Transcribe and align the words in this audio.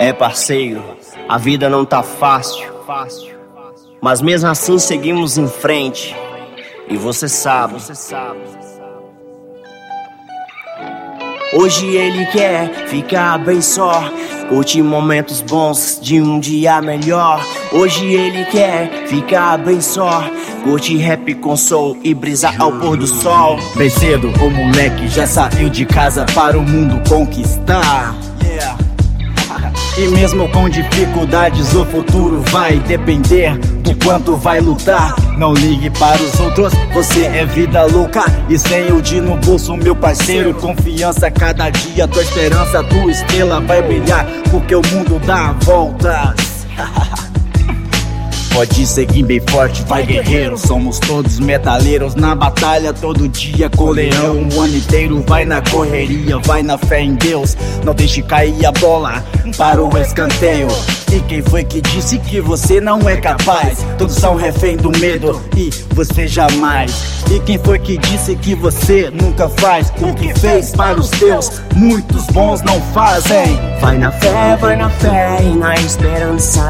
É 0.00 0.14
parceiro, 0.14 0.82
a 1.28 1.36
vida 1.36 1.68
não 1.68 1.84
tá 1.84 2.02
fácil, 2.02 2.66
mas 4.00 4.22
mesmo 4.22 4.48
assim 4.48 4.78
seguimos 4.78 5.36
em 5.36 5.46
frente. 5.46 6.16
E 6.88 6.96
você 6.96 7.28
sabe. 7.28 7.74
Hoje 11.52 11.84
ele 11.84 12.24
quer 12.32 12.88
ficar 12.88 13.36
bem 13.40 13.60
só, 13.60 14.02
curtir 14.48 14.82
momentos 14.82 15.42
bons 15.42 15.98
de 16.00 16.18
um 16.18 16.40
dia 16.40 16.80
melhor. 16.80 17.44
Hoje 17.70 18.06
ele 18.06 18.46
quer 18.46 19.06
ficar 19.06 19.58
bem 19.58 19.82
só, 19.82 20.24
curtir 20.64 20.96
rap 20.96 21.34
com 21.34 21.54
soul 21.54 21.98
e 22.02 22.14
brisar 22.14 22.58
ao 22.58 22.72
pôr 22.72 22.96
do 22.96 23.06
sol. 23.06 23.58
Bem 23.76 23.90
cedo, 23.90 24.32
o 24.42 24.48
moleque 24.48 25.08
já 25.08 25.26
saiu 25.26 25.68
de 25.68 25.84
casa 25.84 26.24
para 26.34 26.58
o 26.58 26.62
mundo 26.62 27.06
conquistar. 27.06 28.29
E 29.98 30.08
mesmo 30.08 30.48
com 30.50 30.68
dificuldades, 30.68 31.74
o 31.74 31.84
futuro 31.84 32.42
vai 32.50 32.78
depender 32.78 33.56
do 33.58 33.94
quanto 34.04 34.36
vai 34.36 34.60
lutar. 34.60 35.14
Não 35.36 35.52
ligue 35.52 35.90
para 35.90 36.22
os 36.22 36.40
outros, 36.40 36.72
você 36.92 37.26
é 37.26 37.44
vida 37.44 37.84
louca. 37.84 38.24
E 38.48 38.58
sem 38.58 38.92
o 38.92 39.02
de 39.02 39.20
no 39.20 39.36
bolso, 39.36 39.76
meu 39.76 39.94
parceiro, 39.96 40.54
confiança 40.54 41.30
cada 41.30 41.70
dia. 41.70 42.06
Tua 42.06 42.22
esperança, 42.22 42.82
tua 42.84 43.10
estrela 43.10 43.60
vai 43.60 43.82
brilhar, 43.82 44.26
porque 44.50 44.74
o 44.74 44.82
mundo 44.92 45.20
dá 45.26 45.52
voltas. 45.64 46.66
Pode 48.60 48.86
seguir 48.86 49.22
bem 49.22 49.40
forte, 49.48 49.82
vai 49.84 50.04
guerreiro. 50.04 50.58
Somos 50.58 50.98
todos 50.98 51.40
metaleiros 51.40 52.14
na 52.14 52.34
batalha 52.34 52.92
todo 52.92 53.26
dia 53.26 53.70
com 53.70 53.84
o 53.84 53.90
leão. 53.90 54.46
O 54.54 54.60
ano 54.60 54.76
inteiro 54.76 55.24
vai 55.26 55.46
na 55.46 55.62
correria, 55.62 56.36
vai 56.40 56.62
na 56.62 56.76
fé 56.76 57.00
em 57.00 57.14
Deus. 57.14 57.56
Não 57.82 57.94
deixe 57.94 58.20
cair 58.20 58.66
a 58.66 58.72
bola 58.72 59.24
para 59.56 59.82
o 59.82 59.96
escanteio. 59.96 60.68
E 61.10 61.20
quem 61.20 61.40
foi 61.40 61.64
que 61.64 61.80
disse 61.80 62.18
que 62.18 62.38
você 62.38 62.82
não 62.82 63.08
é 63.08 63.16
capaz? 63.16 63.78
Todos 63.96 64.16
são 64.16 64.36
refém 64.36 64.76
do 64.76 64.90
medo 64.98 65.40
e 65.56 65.70
você 65.94 66.28
jamais. 66.28 67.24
E 67.30 67.40
quem 67.40 67.56
foi 67.56 67.78
que 67.78 67.96
disse 67.96 68.36
que 68.36 68.54
você 68.54 69.08
nunca 69.08 69.48
faz 69.48 69.90
o 70.02 70.12
que 70.12 70.38
fez 70.38 70.72
para 70.72 71.00
os 71.00 71.08
teus? 71.08 71.62
Muitos 71.74 72.26
bons 72.26 72.60
não 72.60 72.78
fazem. 72.92 73.58
Vai 73.80 73.96
na 73.96 74.12
fé, 74.12 74.54
vai 74.60 74.76
na 74.76 74.90
fé 74.90 75.38
e 75.42 75.56
na 75.56 75.74
esperança. 75.76 76.60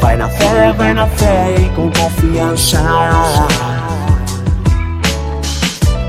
Vai 0.00 0.16
na 0.16 0.28
fé, 0.28 0.72
vai 0.72 0.94
na 0.94 1.06
fé 1.06 1.54
e 1.58 1.68
com 1.76 1.90
confiança. 1.90 2.80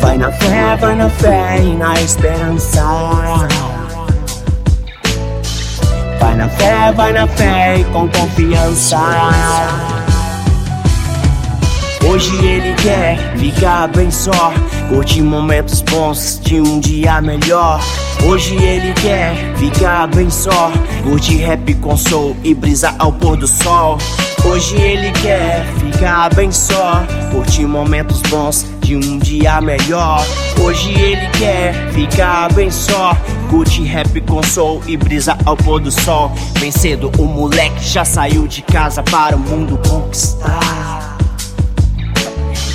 Vai 0.00 0.16
na 0.18 0.30
fé, 0.32 0.76
vai 0.80 0.94
na 0.94 1.10
fé 1.10 1.58
e 1.60 1.74
na 1.76 1.94
esperança. 1.94 2.82
Vai 6.20 6.34
na 6.36 6.48
fé, 6.48 6.92
vai 6.92 7.12
na 7.12 7.26
fé 7.26 7.78
e 7.78 7.84
com 7.86 8.08
confiança. 8.08 8.98
Hoje 12.08 12.34
ele 12.44 12.74
quer 12.74 13.16
ficar 13.36 13.88
bem 13.88 14.10
só, 14.10 14.52
curtir 14.88 15.22
momentos 15.22 15.80
bons 15.82 16.40
de 16.42 16.60
um 16.60 16.80
dia 16.80 17.20
melhor. 17.20 17.80
Hoje 18.24 18.54
ele 18.54 18.92
quer 18.94 19.34
ficar 19.56 20.06
bem 20.06 20.30
só, 20.30 20.72
curtir 21.02 21.38
rap 21.38 21.74
com 21.74 21.96
soul 21.96 22.36
e 22.44 22.54
brisar 22.54 22.94
ao 22.98 23.12
pôr 23.12 23.36
do 23.36 23.48
sol. 23.48 23.98
Hoje 24.44 24.76
ele 24.76 25.10
quer 25.20 25.66
ficar 25.80 26.32
bem 26.32 26.52
só, 26.52 27.02
curtir 27.32 27.66
momentos 27.66 28.22
bons 28.22 28.64
de 28.80 28.96
um 28.96 29.18
dia 29.18 29.60
melhor. 29.60 30.24
Hoje 30.60 30.92
ele 30.92 31.28
quer 31.30 31.90
ficar 31.92 32.52
bem 32.52 32.70
só, 32.70 33.16
curtir 33.50 33.84
rap 33.84 34.20
com 34.20 34.40
soul 34.42 34.80
e 34.86 34.96
brisar 34.96 35.36
ao 35.44 35.56
pôr 35.56 35.80
do 35.80 35.90
sol. 35.90 36.30
Bem 36.60 36.70
cedo 36.70 37.10
o 37.18 37.24
moleque 37.24 37.84
já 37.84 38.04
saiu 38.04 38.46
de 38.46 38.62
casa 38.62 39.02
para 39.02 39.34
o 39.34 39.38
mundo 39.40 39.78
conquistar. 39.88 41.18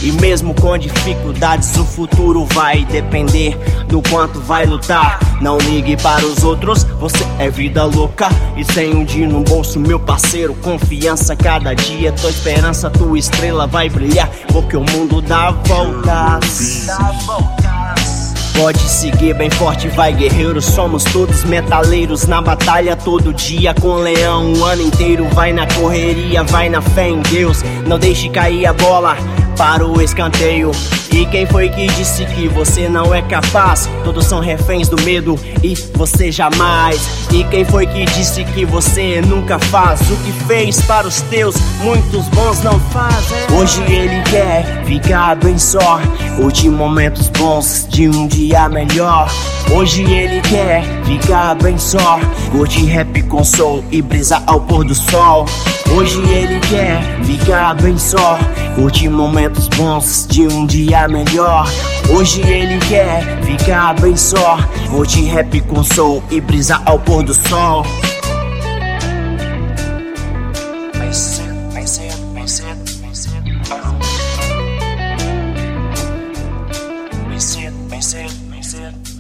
E 0.04 0.12
mesmo 0.12 0.54
com 0.54 0.78
dificuldades, 0.78 1.76
o 1.76 1.84
futuro 1.84 2.46
vai 2.54 2.86
depender 2.86 3.58
do 3.88 4.02
quanto 4.10 4.40
vai 4.40 4.66
lutar. 4.66 5.20
Não 5.42 5.58
ligue 5.58 5.98
para 5.98 6.26
os 6.26 6.44
outros, 6.44 6.84
você 7.00 7.26
é 7.40 7.50
vida 7.50 7.84
louca. 7.86 8.30
E 8.56 8.64
sem 8.74 8.94
um 8.94 9.04
dia 9.04 9.28
no 9.28 9.42
bolso, 9.42 9.80
meu 9.80 10.00
parceiro, 10.00 10.54
confiança 10.56 11.36
cada 11.36 11.74
dia. 11.74 12.12
Tua 12.12 12.30
esperança, 12.30 12.90
tua 12.90 13.18
estrela 13.18 13.68
vai 13.68 13.90
brilhar, 13.90 14.30
porque 14.52 14.76
o 14.76 14.84
mundo 14.84 15.22
dá 15.22 15.52
voltas. 15.52 16.86
Dá 16.86 17.12
voltas. 17.26 17.58
Pode 18.58 18.80
seguir 18.80 19.36
bem 19.36 19.52
forte, 19.52 19.88
vai 19.90 20.12
guerreiro. 20.12 20.60
Somos 20.60 21.04
todos 21.04 21.44
metaleiros 21.44 22.26
na 22.26 22.42
batalha 22.42 22.96
todo 22.96 23.32
dia 23.32 23.72
com 23.76 23.90
o 23.90 24.00
leão. 24.00 24.52
O 24.54 24.66
ano 24.66 24.82
inteiro 24.82 25.28
vai 25.30 25.54
na 25.54 25.68
correria, 25.68 26.44
vai 26.44 26.68
na 26.68 26.82
fé 26.82 27.08
em 27.08 27.22
Deus. 27.22 27.64
Não 27.86 28.00
deixe 28.00 28.30
cair 28.30 28.66
a 28.66 28.74
bola 28.74 29.16
para 29.58 29.86
o 29.86 30.02
escanteio. 30.02 30.72
E 31.12 31.26
quem 31.26 31.48
foi 31.48 31.68
que 31.70 31.88
disse 31.88 32.26
que 32.28 32.48
você 32.48 32.88
não 32.88 33.14
é 33.14 33.22
capaz? 33.24 33.90
Todos 34.04 34.26
são 34.26 34.40
reféns 34.40 34.88
do 34.88 35.02
medo 35.02 35.38
e 35.64 35.74
você 35.96 36.32
jamais. 36.32 37.28
E 37.32 37.44
quem 37.46 37.66
foi 37.66 37.88
que 37.88 38.06
disse 38.06 38.44
que 38.46 38.66
você 38.66 39.20
nunca 39.22 39.58
faz 39.58 40.00
o 40.12 40.16
que 40.18 40.32
fez 40.46 40.80
para 40.82 41.08
os 41.08 41.22
teus? 41.22 41.56
Muitos 41.82 42.28
bons 42.30 42.62
não 42.62 42.80
fazem. 42.92 43.38
Hoje 43.58 43.82
ele 43.92 44.22
quer 44.30 44.84
ficar 44.86 45.36
bem 45.36 45.58
só, 45.58 46.00
curtir 46.36 46.70
momentos 46.70 47.30
bons 47.30 47.88
de 47.90 48.08
um 48.08 48.28
dia 48.28 48.70
melhor. 48.70 49.28
Hoje 49.72 50.04
ele 50.04 50.40
quer 50.42 50.84
ficar 51.04 51.56
bem 51.56 51.78
só, 51.78 52.20
curtir 52.52 52.86
rap 52.86 53.22
com 53.24 53.44
soul 53.44 53.84
e 53.92 54.02
brisar 54.02 54.44
ao 54.46 54.62
pôr 54.62 54.86
do 54.86 54.94
sol. 54.94 55.46
Hoje 55.96 56.20
ele 56.30 56.60
quer 56.62 57.02
ficar 57.24 57.74
bem 57.76 57.98
só, 57.98 58.38
curtir 58.76 59.10
momentos 59.10 59.47
momentos 59.48 59.68
bons 59.70 60.28
de 60.28 60.48
um 60.48 60.66
dia 60.66 61.08
melhor. 61.08 61.68
Hoje 62.10 62.42
ele 62.42 62.78
quer 62.88 63.24
ficar 63.44 63.94
bem 64.00 64.16
só. 64.16 64.58
Vou 64.90 65.06
te 65.06 65.24
rap 65.26 65.62
com 65.62 65.84
sol 65.84 66.24
e 66.30 66.42
brisa 66.42 66.82
ao 66.86 67.00
pôr 67.00 67.24
do 67.24 67.34
sol. 67.34 67.84
Bem 70.98 71.14
cedo, 71.14 71.74
bem 71.74 71.88
cedo, 71.88 72.26
bem 72.34 72.48
cedo. 78.64 79.17